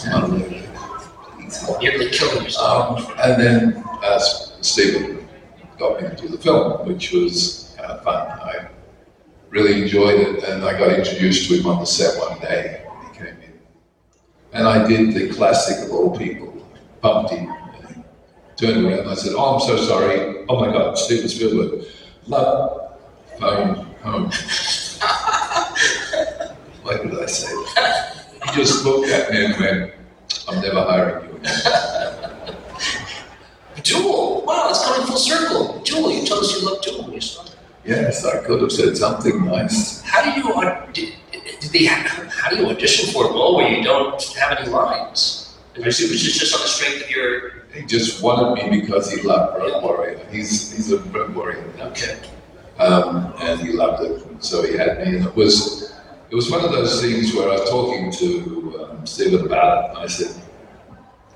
[1.81, 3.09] Nearly yourself.
[3.09, 5.25] Um, and then uh, Steven
[5.79, 8.27] got me to do the film, which was kind of fun.
[8.27, 8.67] I
[9.55, 13.17] really enjoyed it, and I got introduced to him on the set one day he
[13.17, 13.53] came in.
[14.51, 16.53] And I did the classic of all people,
[17.01, 17.51] bumped him,
[18.57, 20.45] turned around and I said, Oh, I'm so sorry.
[20.49, 21.85] Oh my God, Steven Spielberg.
[22.27, 22.99] Love,
[23.39, 24.23] home, home.
[26.83, 28.25] Why did I say that?
[28.43, 29.93] He just looked at me and went,
[30.49, 31.55] I'm never hiring you again.
[33.83, 35.81] Duel, wow, it's coming full circle.
[35.83, 37.55] Duel, you told us you loved Duel when you started.
[37.85, 40.01] Yes, I could have said something nice.
[40.01, 41.13] How do you did,
[41.59, 45.55] did they, how do you audition for a role where you don't have any lines?
[45.75, 49.21] I Which is just on the strength of your he just wanted me because he
[49.21, 50.25] loved Road Warrior.
[50.31, 51.69] He's he's a Road Warrior.
[51.79, 52.17] Okay.
[52.79, 55.17] Um, and he loved it, so he had me.
[55.17, 55.93] And it was
[56.31, 59.89] it was one of those things where I was talking to um, Steven about it,
[59.89, 60.41] and I said,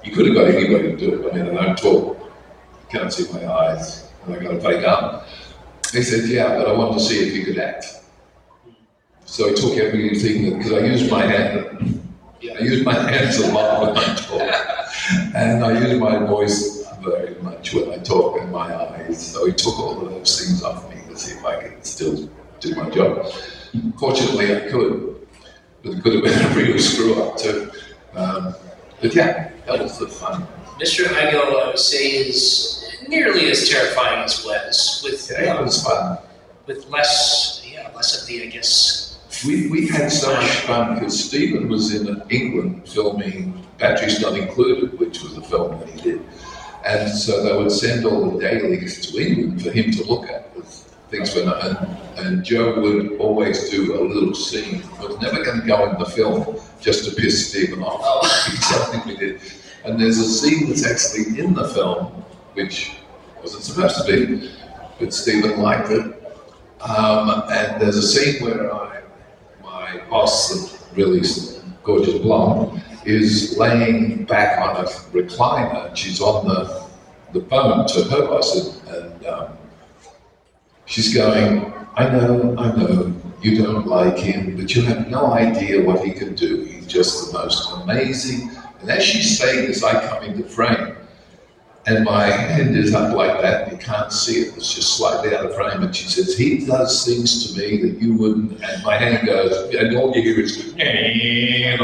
[0.03, 1.33] "You could have got anybody to do it.
[1.33, 2.31] I mean, I don't talk,
[2.87, 5.21] I can't see my eyes, and I got a fake arm."
[5.91, 7.85] He said, "Yeah, but I wanted to see if you could act."
[9.25, 12.01] So he took everything because I used my hand.
[12.41, 14.69] I used my hands a lot when I talk
[15.35, 19.33] and I use my voice very much when I talk and my eyes.
[19.33, 22.29] So he took all of those things off me to see if I could still
[22.59, 23.31] do my job.
[23.97, 25.27] Fortunately, I could,
[25.83, 27.71] but it could have been a real screw up too.
[28.13, 28.55] Um,
[29.01, 30.45] but yeah, that was the fun.
[30.79, 31.05] Mr.
[31.05, 36.17] Igoe, I would say, is nearly as terrifying as Wez, with Yeah, it was fun.
[36.65, 39.19] with less, yeah, less of the, I guess.
[39.45, 44.99] We, we had so much fun because Steven was in England filming Batteries Not Included,
[44.99, 46.21] which was a film that he did.
[46.85, 50.49] And so they would send all the dailies to England for him to look at
[51.09, 51.65] things were not.
[51.65, 54.81] And, and Joe would always do a little scene.
[55.01, 58.01] It was never going to go in the film just to piss Steven off.
[58.03, 58.27] Oh.
[58.61, 59.41] Something we did.
[59.83, 62.07] And there's a scene that's actually in the film,
[62.53, 62.91] which
[63.41, 64.51] wasn't supposed to be,
[64.99, 66.15] but Steven liked it.
[66.81, 69.01] Um, and there's a scene where I,
[69.61, 71.21] my boss, the really
[71.83, 75.87] gorgeous blonde, is laying back on a recliner.
[75.87, 76.87] and She's on the,
[77.33, 79.57] the phone to her boss, and, and um,
[80.85, 85.83] she's going, I know, I know, you don't like him, but you have no idea
[85.83, 86.63] what he can do.
[86.63, 88.51] He's just the most amazing.
[88.81, 90.95] And as she's saying this, I come into frame.
[91.87, 95.33] And my hand is up like that, and you can't see it, it's just slightly
[95.35, 95.81] out of frame.
[95.81, 98.61] And she says, He does things to me that you wouldn't.
[98.63, 101.81] And my hand goes, and all you hear is, and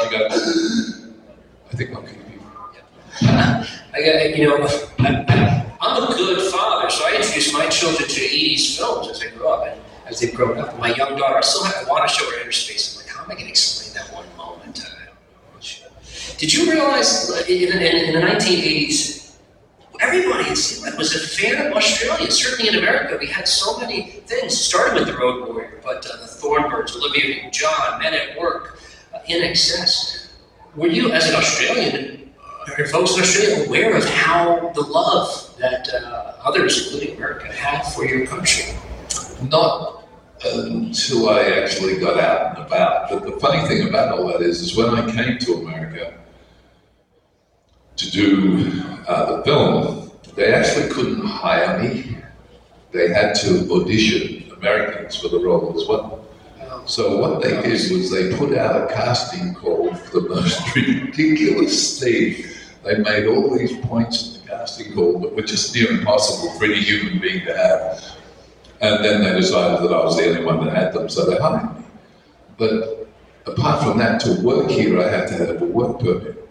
[0.00, 1.12] she goes,
[1.72, 2.22] I think I'll keep you.
[3.22, 4.56] I got, you know,
[5.80, 9.52] I'm a good father, so I introduce my children to 80s films as they grow
[9.54, 9.66] up.
[9.68, 12.24] And as they've grown up, my young daughter, I still have, I want to show
[12.30, 12.94] her Innerspace.
[12.94, 14.80] I'm like, how am I going to explain that one moment?
[14.80, 15.12] I don't know.
[16.36, 19.18] Did you realize in, in, in the 1980s,
[20.00, 22.30] everybody, it seemed like, was a fan of Australia.
[22.30, 24.52] Certainly in America, we had so many things.
[24.52, 28.38] It started with The Road Warrior, but uh, The Thorn Birds, Olivia Newton-John, Men at
[28.38, 28.80] Work,
[29.14, 30.28] uh, INXS.
[30.76, 35.54] Were you, as an Australian, uh, are folks in Australia aware of how the love
[35.58, 38.74] that uh, others, including America, have for your country?
[39.42, 39.97] Not
[40.44, 43.10] until I actually got out and about.
[43.10, 46.14] But the funny thing about all that is, is when I came to America
[47.96, 52.16] to do uh, the film, they actually couldn't hire me.
[52.92, 56.24] They had to audition Americans for the role as well.
[56.86, 62.00] So what they did was they put out a casting call for the most ridiculous
[62.00, 62.44] thing.
[62.82, 66.64] They made all these points in the casting call that were just near impossible for
[66.64, 68.17] any human being to have.
[68.80, 71.36] And then they decided that I was the only one that had them, so they
[71.36, 71.84] hired me.
[72.56, 73.08] But
[73.46, 76.48] apart from that, to work here, I had to have a work permit.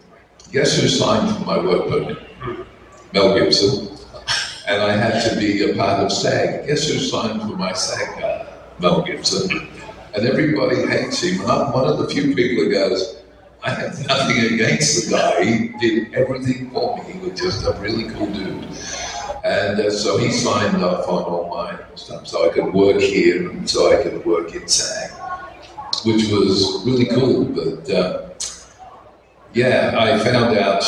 [0.52, 2.18] Guess who signed for my work permit?
[2.40, 2.64] Hmm.
[3.14, 3.98] Mel Gibson.
[4.68, 6.68] And I had to be a part of SAG.
[6.68, 8.48] Guess who signed for my SAG card?
[8.80, 9.70] Mel Gibson.
[10.14, 11.42] And everybody hates him.
[11.42, 13.18] And I'm one of the few people who goes,
[13.64, 15.44] I have nothing against the guy.
[15.44, 17.14] He did everything for me.
[17.14, 18.68] He was just a really cool dude.
[19.48, 23.50] And uh, so he signed off on all my stuff, so I could work here
[23.50, 25.12] and so I could work in SAG,
[26.04, 27.46] which was really cool.
[27.46, 28.30] But uh,
[29.54, 30.84] yeah, I found out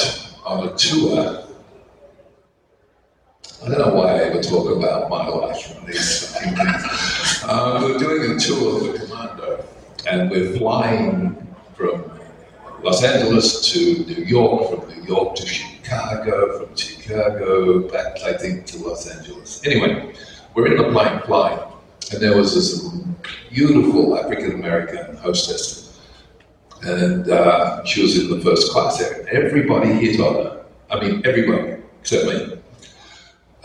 [0.45, 1.45] on a tour.
[3.63, 6.59] I don't know why I ever talk about my life on these things.
[7.45, 9.65] Uh, we're doing a tour of the Commando,
[10.05, 12.11] and we're flying from
[12.83, 18.65] Los Angeles to New York, from New York to Chicago, from Chicago back, I think,
[18.67, 19.61] to Los Angeles.
[19.65, 20.13] Anyway,
[20.53, 21.59] we're in the plane flying,
[22.11, 22.87] and there was this
[23.49, 25.99] beautiful African American hostess,
[26.83, 29.25] and uh, she was in the first class area.
[29.31, 30.65] Everybody hit on her.
[30.91, 32.57] I mean, everybody except me.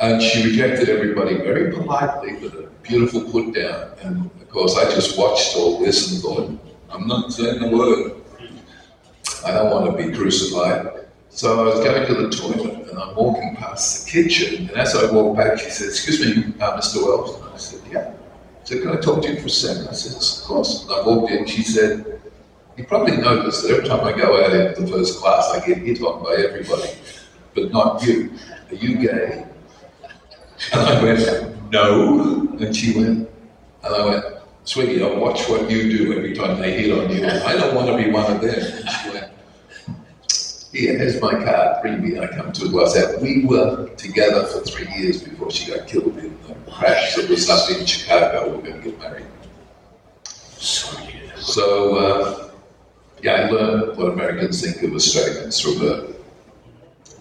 [0.00, 3.92] And she rejected everybody very politely with a beautiful put down.
[4.02, 6.58] And of course, I just watched all this and thought,
[6.90, 8.12] I'm not saying a word.
[9.46, 11.04] I don't want to be crucified.
[11.34, 14.68] So I was going to the toilet and I'm walking past the kitchen.
[14.68, 17.02] And as I walked back, she said, Excuse me, uh, Mr.
[17.02, 17.34] Wells.
[17.42, 18.14] And I said, Yeah.
[18.64, 19.88] She said, Can I talk to you for a second?
[19.88, 20.84] I said, Of course.
[20.84, 21.44] And I walked in.
[21.46, 22.20] She said,
[22.76, 25.78] You probably noticed that every time I go out into the first class, I get
[25.78, 26.90] hit on by everybody,
[27.56, 28.30] but not you.
[28.70, 29.44] Are you gay?
[30.72, 32.48] And I went, No.
[32.60, 33.28] And she went,
[33.82, 34.24] and I went,
[34.62, 37.26] Sweetie, I'll watch what you do every time they hit on you.
[37.26, 38.54] I don't want to be one of them.
[38.54, 39.34] And she went,
[40.74, 42.18] here, here's my card, bring me.
[42.18, 43.22] I come to Los Angeles.
[43.22, 47.48] We were together for three years before she got killed in the crash that was
[47.48, 48.50] up in Chicago.
[48.50, 49.26] We were going to get married.
[51.38, 52.50] So, uh,
[53.22, 56.14] yeah, I learned what Americans think of Australians through her.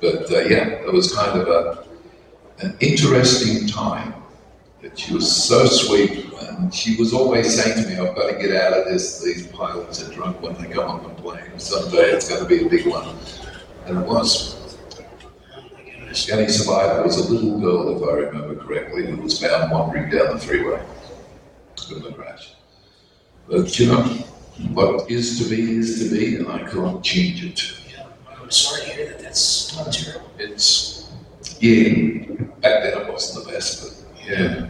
[0.01, 1.85] But uh, yeah, it was kind of a,
[2.59, 4.15] an interesting time.
[4.81, 8.37] That she was so sweet, and she was always saying to me, "I've got to
[8.37, 9.23] get out of this.
[9.23, 11.57] These pilots are drunk when they go on the plane.
[11.57, 13.15] Someday it's going to be a big one."
[13.85, 14.61] And it was.
[16.27, 20.09] The only survivor was a little girl, if I remember correctly, who was found wandering
[20.11, 20.79] down the freeway
[21.91, 22.53] in the crash.
[23.47, 24.03] But you know,
[24.73, 27.61] what is to be is to be, and I can't change it.
[27.91, 28.05] Yeah,
[28.39, 29.19] I'm sorry to hear that.
[29.19, 30.29] That's not terrible.
[30.37, 31.11] It's,
[31.59, 34.69] Yeah, back then it wasn't the best, but yeah.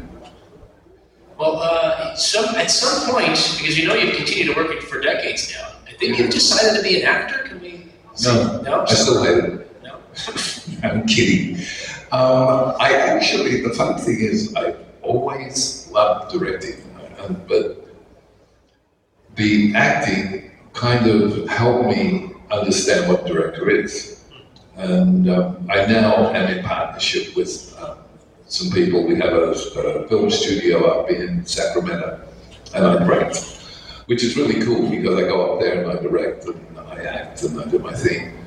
[1.38, 5.01] Well, uh, some, at some point, because you know you've continued to work it for
[5.01, 7.39] decades now, I think you've decided to be an actor.
[7.47, 7.72] Can we?
[8.22, 8.82] No, No.
[8.82, 9.84] I still hate it.
[9.84, 9.97] No.
[10.84, 11.57] I'm kidding.
[12.11, 16.84] Um, I actually, the funny thing is, I always loved directing,
[17.20, 17.88] uh, but
[19.36, 24.24] the acting kind of helped me understand what director is.
[24.78, 27.97] And um, I now am in partnership with um,
[28.45, 29.07] some people.
[29.07, 32.22] We have a, a film studio up in Sacramento,
[32.76, 33.38] and I direct,
[34.05, 37.43] which is really cool because I go up there and I direct and I act
[37.43, 38.37] and I do my thing.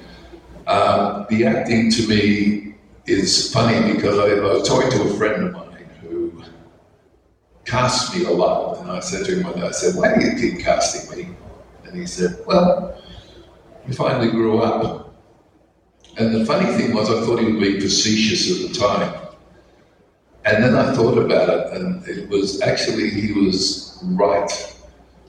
[0.67, 2.75] Um, the acting to me
[3.07, 6.43] is funny because I, I was talking to a friend of mine who
[7.65, 10.25] cast me a lot, and I said to him one day, I said, "Why do
[10.25, 11.37] you keep casting me?"
[11.85, 13.01] And he said, "Well,
[13.87, 15.15] you finally grew up."
[16.19, 19.15] And the funny thing was, I thought he was being facetious at the time,
[20.45, 24.76] and then I thought about it, and it was actually he was right.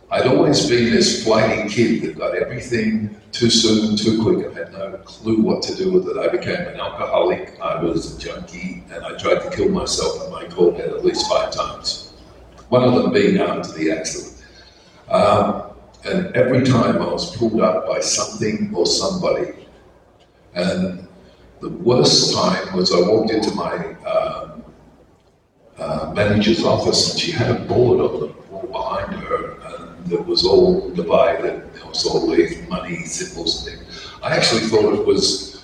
[0.09, 4.47] I'd always been this flighty kid that got everything too soon, too quick.
[4.47, 6.15] I had no clue what to do with it.
[6.15, 10.31] I became an alcoholic, I was a junkie, and I tried to kill myself in
[10.31, 12.13] my Corvette at least five times.
[12.69, 14.45] One of them being after the accident.
[15.09, 15.71] Um,
[16.05, 19.53] and every time I was pulled up by something or somebody.
[20.53, 21.05] And
[21.59, 24.63] the worst time was I walked into my um,
[25.77, 29.26] uh, manager's office and she had a board on the wall behind her
[30.11, 31.73] it was all divided.
[31.73, 34.07] There was all these money symbols and things.
[34.23, 35.63] I actually thought it was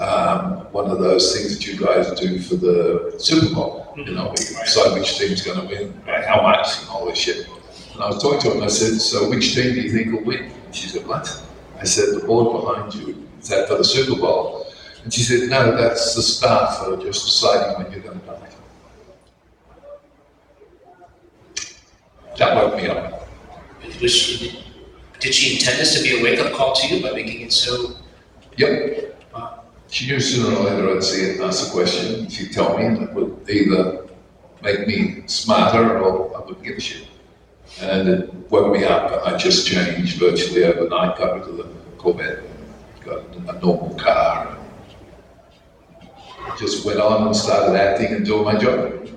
[0.00, 3.92] um, one of those things that you guys do for the Super Bowl.
[3.96, 7.48] You know, we decide which team's going to win, how much, and all this shit.
[7.94, 10.12] And I was talking to her and I said, "So which team do you think
[10.12, 11.26] will win?" And she said, "What?"
[11.80, 14.66] I said, "The board behind you is that for the Super Bowl?"
[15.02, 18.48] And she said, "No, that's the start for just deciding when you're going to die."
[22.36, 23.17] That woke me up.
[24.00, 24.54] Was
[25.20, 27.96] did she intend this to be a wake-up call to you by making it so?
[28.56, 29.16] Yep.
[29.90, 32.28] She knew sooner or later I'd see it and ask a question.
[32.28, 34.06] She'd tell me, and it would either
[34.62, 37.08] make me smarter or I wouldn't give a shit.
[37.80, 41.64] And it woke me up, I just changed virtually overnight, got of the
[41.96, 42.42] Corvette,
[43.04, 44.56] got a normal car,
[46.00, 49.08] and just went on and started acting and doing my job.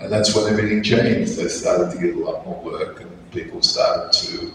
[0.00, 1.40] And that's when everything changed.
[1.40, 4.52] I started to get a lot more work, and people started to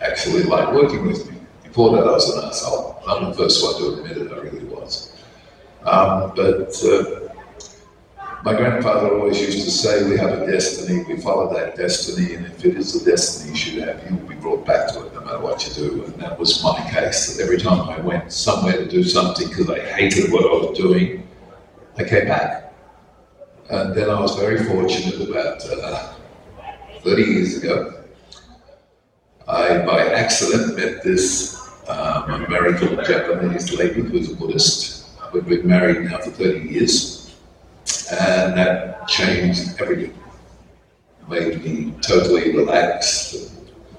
[0.00, 1.38] actually like working with me.
[1.64, 3.02] Before that, I was an asshole.
[3.06, 5.12] I'm the first one to admit it, I really was.
[5.84, 7.26] Um, but uh,
[8.42, 12.46] my grandfather always used to say, We have a destiny, we follow that destiny, and
[12.46, 15.14] if it is a destiny you should have, you will be brought back to it
[15.14, 16.04] no matter what you do.
[16.04, 17.40] And that was my case.
[17.40, 21.26] Every time I went somewhere to do something because I hated what I was doing,
[21.98, 22.72] I came back.
[23.68, 26.14] And then I was very fortunate about uh,
[27.02, 27.95] 30 years ago.
[29.48, 31.56] I, by accident, met this
[31.88, 35.06] um, American Japanese lady who's a Buddhist.
[35.32, 37.36] We've been married now for 30 years,
[38.10, 40.18] and that changed everything.
[41.28, 43.52] Made me totally relaxed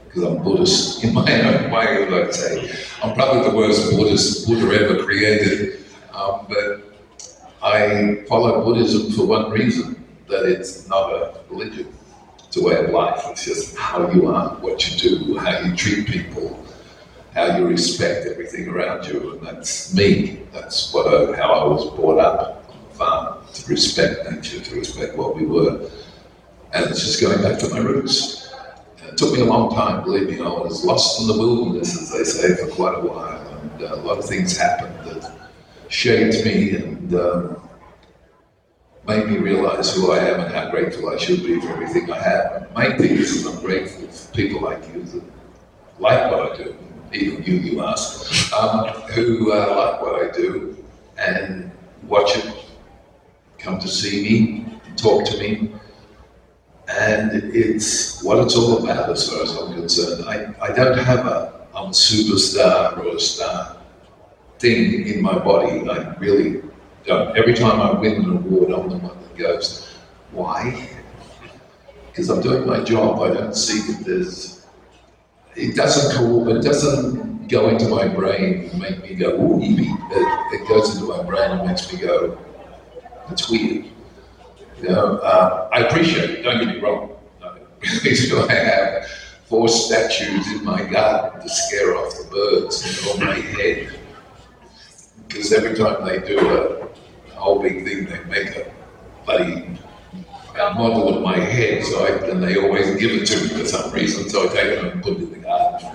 [0.05, 2.71] because I'm Buddhist in my own way, like to say.
[3.01, 6.81] I'm probably the worst Buddhist Buddha ever created, um, but
[7.61, 11.93] I follow Buddhism for one reason that it's not a religion,
[12.57, 13.23] it's a way of life.
[13.29, 16.63] It's just how you are, what you do, how you treat people,
[17.33, 19.33] how you respect everything around you.
[19.33, 20.41] And that's me.
[20.53, 24.75] That's what I, how I was brought up on the farm to respect nature, to
[24.75, 25.89] respect what we were.
[26.73, 28.51] And it's just going back to my roots.
[29.03, 30.39] It took me a long time, believe me.
[30.39, 33.47] I was lost in the wilderness, as they say, for quite a while.
[33.61, 35.31] And uh, a lot of things happened that
[35.89, 37.66] shaped me and um,
[39.07, 42.19] made me realize who I am and how grateful I should be for everything I
[42.21, 42.67] have.
[42.73, 45.23] The main thing is I'm grateful for people like you that
[45.99, 46.75] like what I do,
[47.13, 50.77] even you, you ask, um, who uh, like what I do
[51.17, 51.71] and
[52.03, 52.53] watch it,
[53.57, 55.71] come to see me, talk to me.
[56.89, 60.25] And it's what it's all about as far as I'm concerned.
[60.25, 63.77] I, I don't have a I'm a superstar or a star
[64.57, 65.87] thing in my body.
[65.89, 66.66] I really.
[67.09, 69.95] Every time I win an award, I'm the one that goes,
[70.31, 70.89] why?
[72.07, 73.21] Because I'm doing my job.
[73.21, 74.65] I don't see that there's.
[75.55, 79.59] It doesn't co- It doesn't go into my brain and make me go, ooh.
[79.61, 79.79] It,
[80.53, 82.37] it goes into my brain and makes me go,
[83.27, 83.85] that's weird.
[84.81, 86.43] You know, uh, I appreciate it.
[86.43, 87.15] Don't get me wrong.
[87.41, 87.57] I
[88.13, 88.47] do.
[88.49, 89.07] I have
[89.45, 93.97] four statues in my garden to scare off the birds on my head
[95.27, 96.76] because every time they do a
[97.47, 98.05] whole big thing.
[98.05, 98.71] They make a
[99.25, 99.79] bloody
[100.55, 103.91] model of my head, so I, and they always give it to me for some
[103.91, 104.29] reason.
[104.29, 105.89] So I take it and put it in the garden.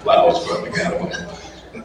[0.00, 1.84] Flowers growing out of them.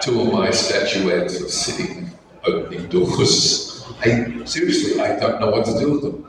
[0.00, 2.10] Two of my statuettes are sitting
[2.44, 3.86] opening doors.
[4.00, 6.26] I seriously, I don't know what to do with them.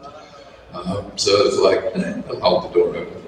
[0.73, 3.23] Um, so it's like, eh, I'll hold the door open.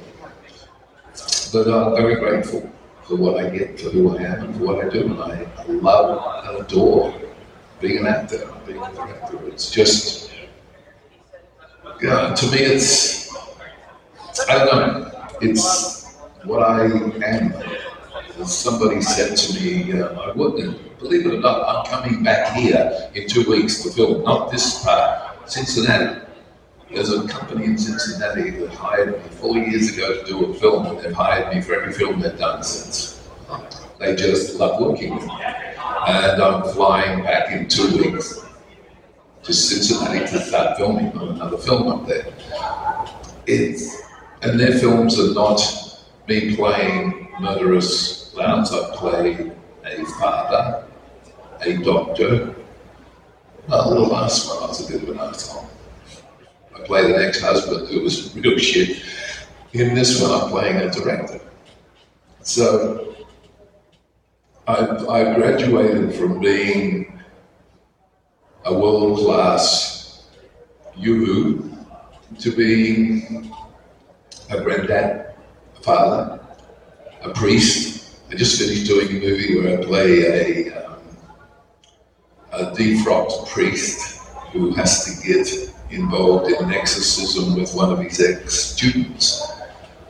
[1.51, 2.69] But I'm very grateful
[3.03, 5.05] for what I get, for who I am, and for what I do.
[5.05, 7.13] And I, I love and adore
[7.79, 9.47] being an actor, being a director.
[9.47, 10.31] It's just,
[12.01, 13.33] yeah, to me, it's,
[14.49, 17.53] I don't know, it's what I am.
[18.39, 22.53] As somebody said to me, uh, I wouldn't, believe it or not, I'm coming back
[22.55, 26.21] here in two weeks to film, not this part, Cincinnati.
[26.89, 30.85] There's a company in Cincinnati that hired me four years ago to do a film,
[30.87, 33.21] and they've hired me for every film they've done since.
[33.99, 35.68] They just love working with me.
[36.07, 38.45] And I'm flying back in two weeks
[39.43, 42.33] to Cincinnati to start filming on another film up there.
[43.45, 44.01] It's,
[44.41, 45.61] and their films are not
[46.27, 48.71] me playing murderous clowns.
[48.71, 49.51] I play
[49.83, 50.85] a father,
[51.61, 52.55] a doctor.
[53.67, 55.69] Well, the last one I was a bit of an asshole.
[56.75, 59.03] I play an ex-husband who was real shit.
[59.73, 61.41] In this one, I'm playing a director.
[62.41, 63.08] So
[64.69, 67.19] I, I graduated from being
[68.65, 70.25] a world-class
[70.95, 71.75] yoo
[72.37, 73.51] to being
[74.51, 75.33] a granddad,
[75.75, 76.39] a father,
[77.23, 78.19] a priest.
[78.29, 80.99] I just finished doing a movie where I play a, um,
[82.51, 84.19] a defrocked priest
[84.51, 85.47] who has to get
[85.89, 89.49] involved in an exorcism with one of his ex-students,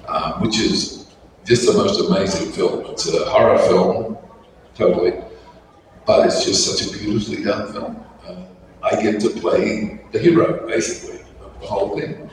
[0.10, 1.08] um, which is
[1.46, 2.88] just the most amazing film.
[2.88, 4.18] It's a horror film,
[4.80, 5.14] totally,
[6.08, 8.04] but it's just such a beautifully done film.
[8.26, 8.48] Um,
[8.82, 12.30] I get to play the hero, basically, of the whole thing.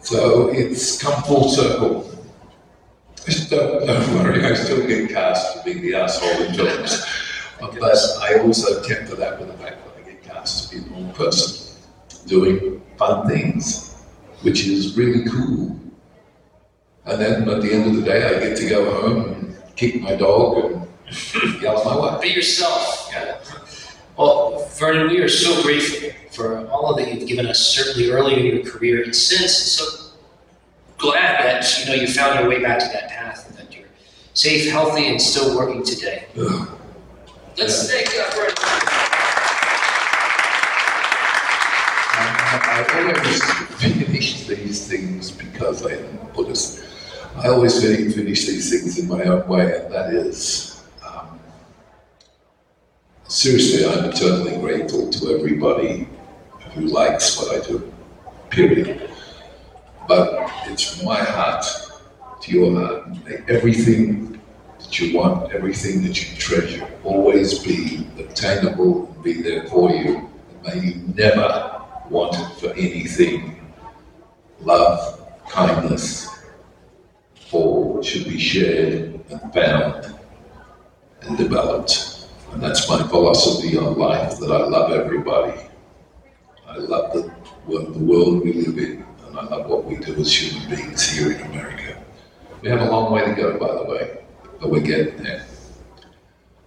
[0.00, 2.10] So it's come full circle.
[3.26, 7.04] Just don't, don't worry, I still get cast to be the asshole in films.
[7.60, 7.82] But
[8.22, 11.12] I also temper that with the fact that I get cast to be a normal
[11.12, 11.82] person,
[12.26, 14.02] doing fun things,
[14.42, 15.78] which is really cool.
[17.04, 20.00] And then at the end of the day, I get to go home and kick
[20.00, 20.85] my dog and
[21.60, 22.20] yell at my wife.
[22.20, 23.08] Be yourself.
[23.12, 23.38] Yeah.
[24.16, 28.38] Well, Vernon, we are so grateful for all of that you've given us, certainly early
[28.38, 29.52] in your career and since.
[29.52, 30.12] So
[30.98, 33.88] glad that you know you found your way back to that path and that you're
[34.34, 36.26] safe, healthy, and still working today.
[36.38, 36.68] Ugh.
[37.58, 38.54] Let's thank uh, Vernon.
[42.18, 43.42] I I always
[43.80, 46.82] finish these things because I am Buddhist.
[47.36, 50.75] I always finish these things in my own way, and that is
[53.36, 56.08] seriously, I'm eternally grateful to everybody
[56.72, 57.92] who likes what I do,
[58.48, 59.10] period.
[60.08, 61.66] But it's from my heart
[62.40, 63.24] to your heart.
[63.26, 64.40] May everything
[64.78, 70.30] that you want, everything that you treasure, always be obtainable and be there for you.
[70.64, 73.60] May you never want it for anything.
[74.60, 76.26] Love, kindness,
[77.52, 80.18] all should be shared and found
[81.20, 82.15] and developed.
[82.52, 85.60] And that's my philosophy on life, that I love everybody.
[86.66, 87.32] I love the,
[87.68, 91.32] the world we live in, and I love what we do as human beings here
[91.32, 92.02] in America.
[92.62, 94.18] We have a long way to go, by the way,
[94.60, 95.46] but we're getting there.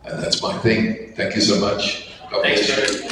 [0.06, 1.14] And that's my thing.
[1.16, 2.12] Thank you so much.
[2.32, 3.10] God bless you.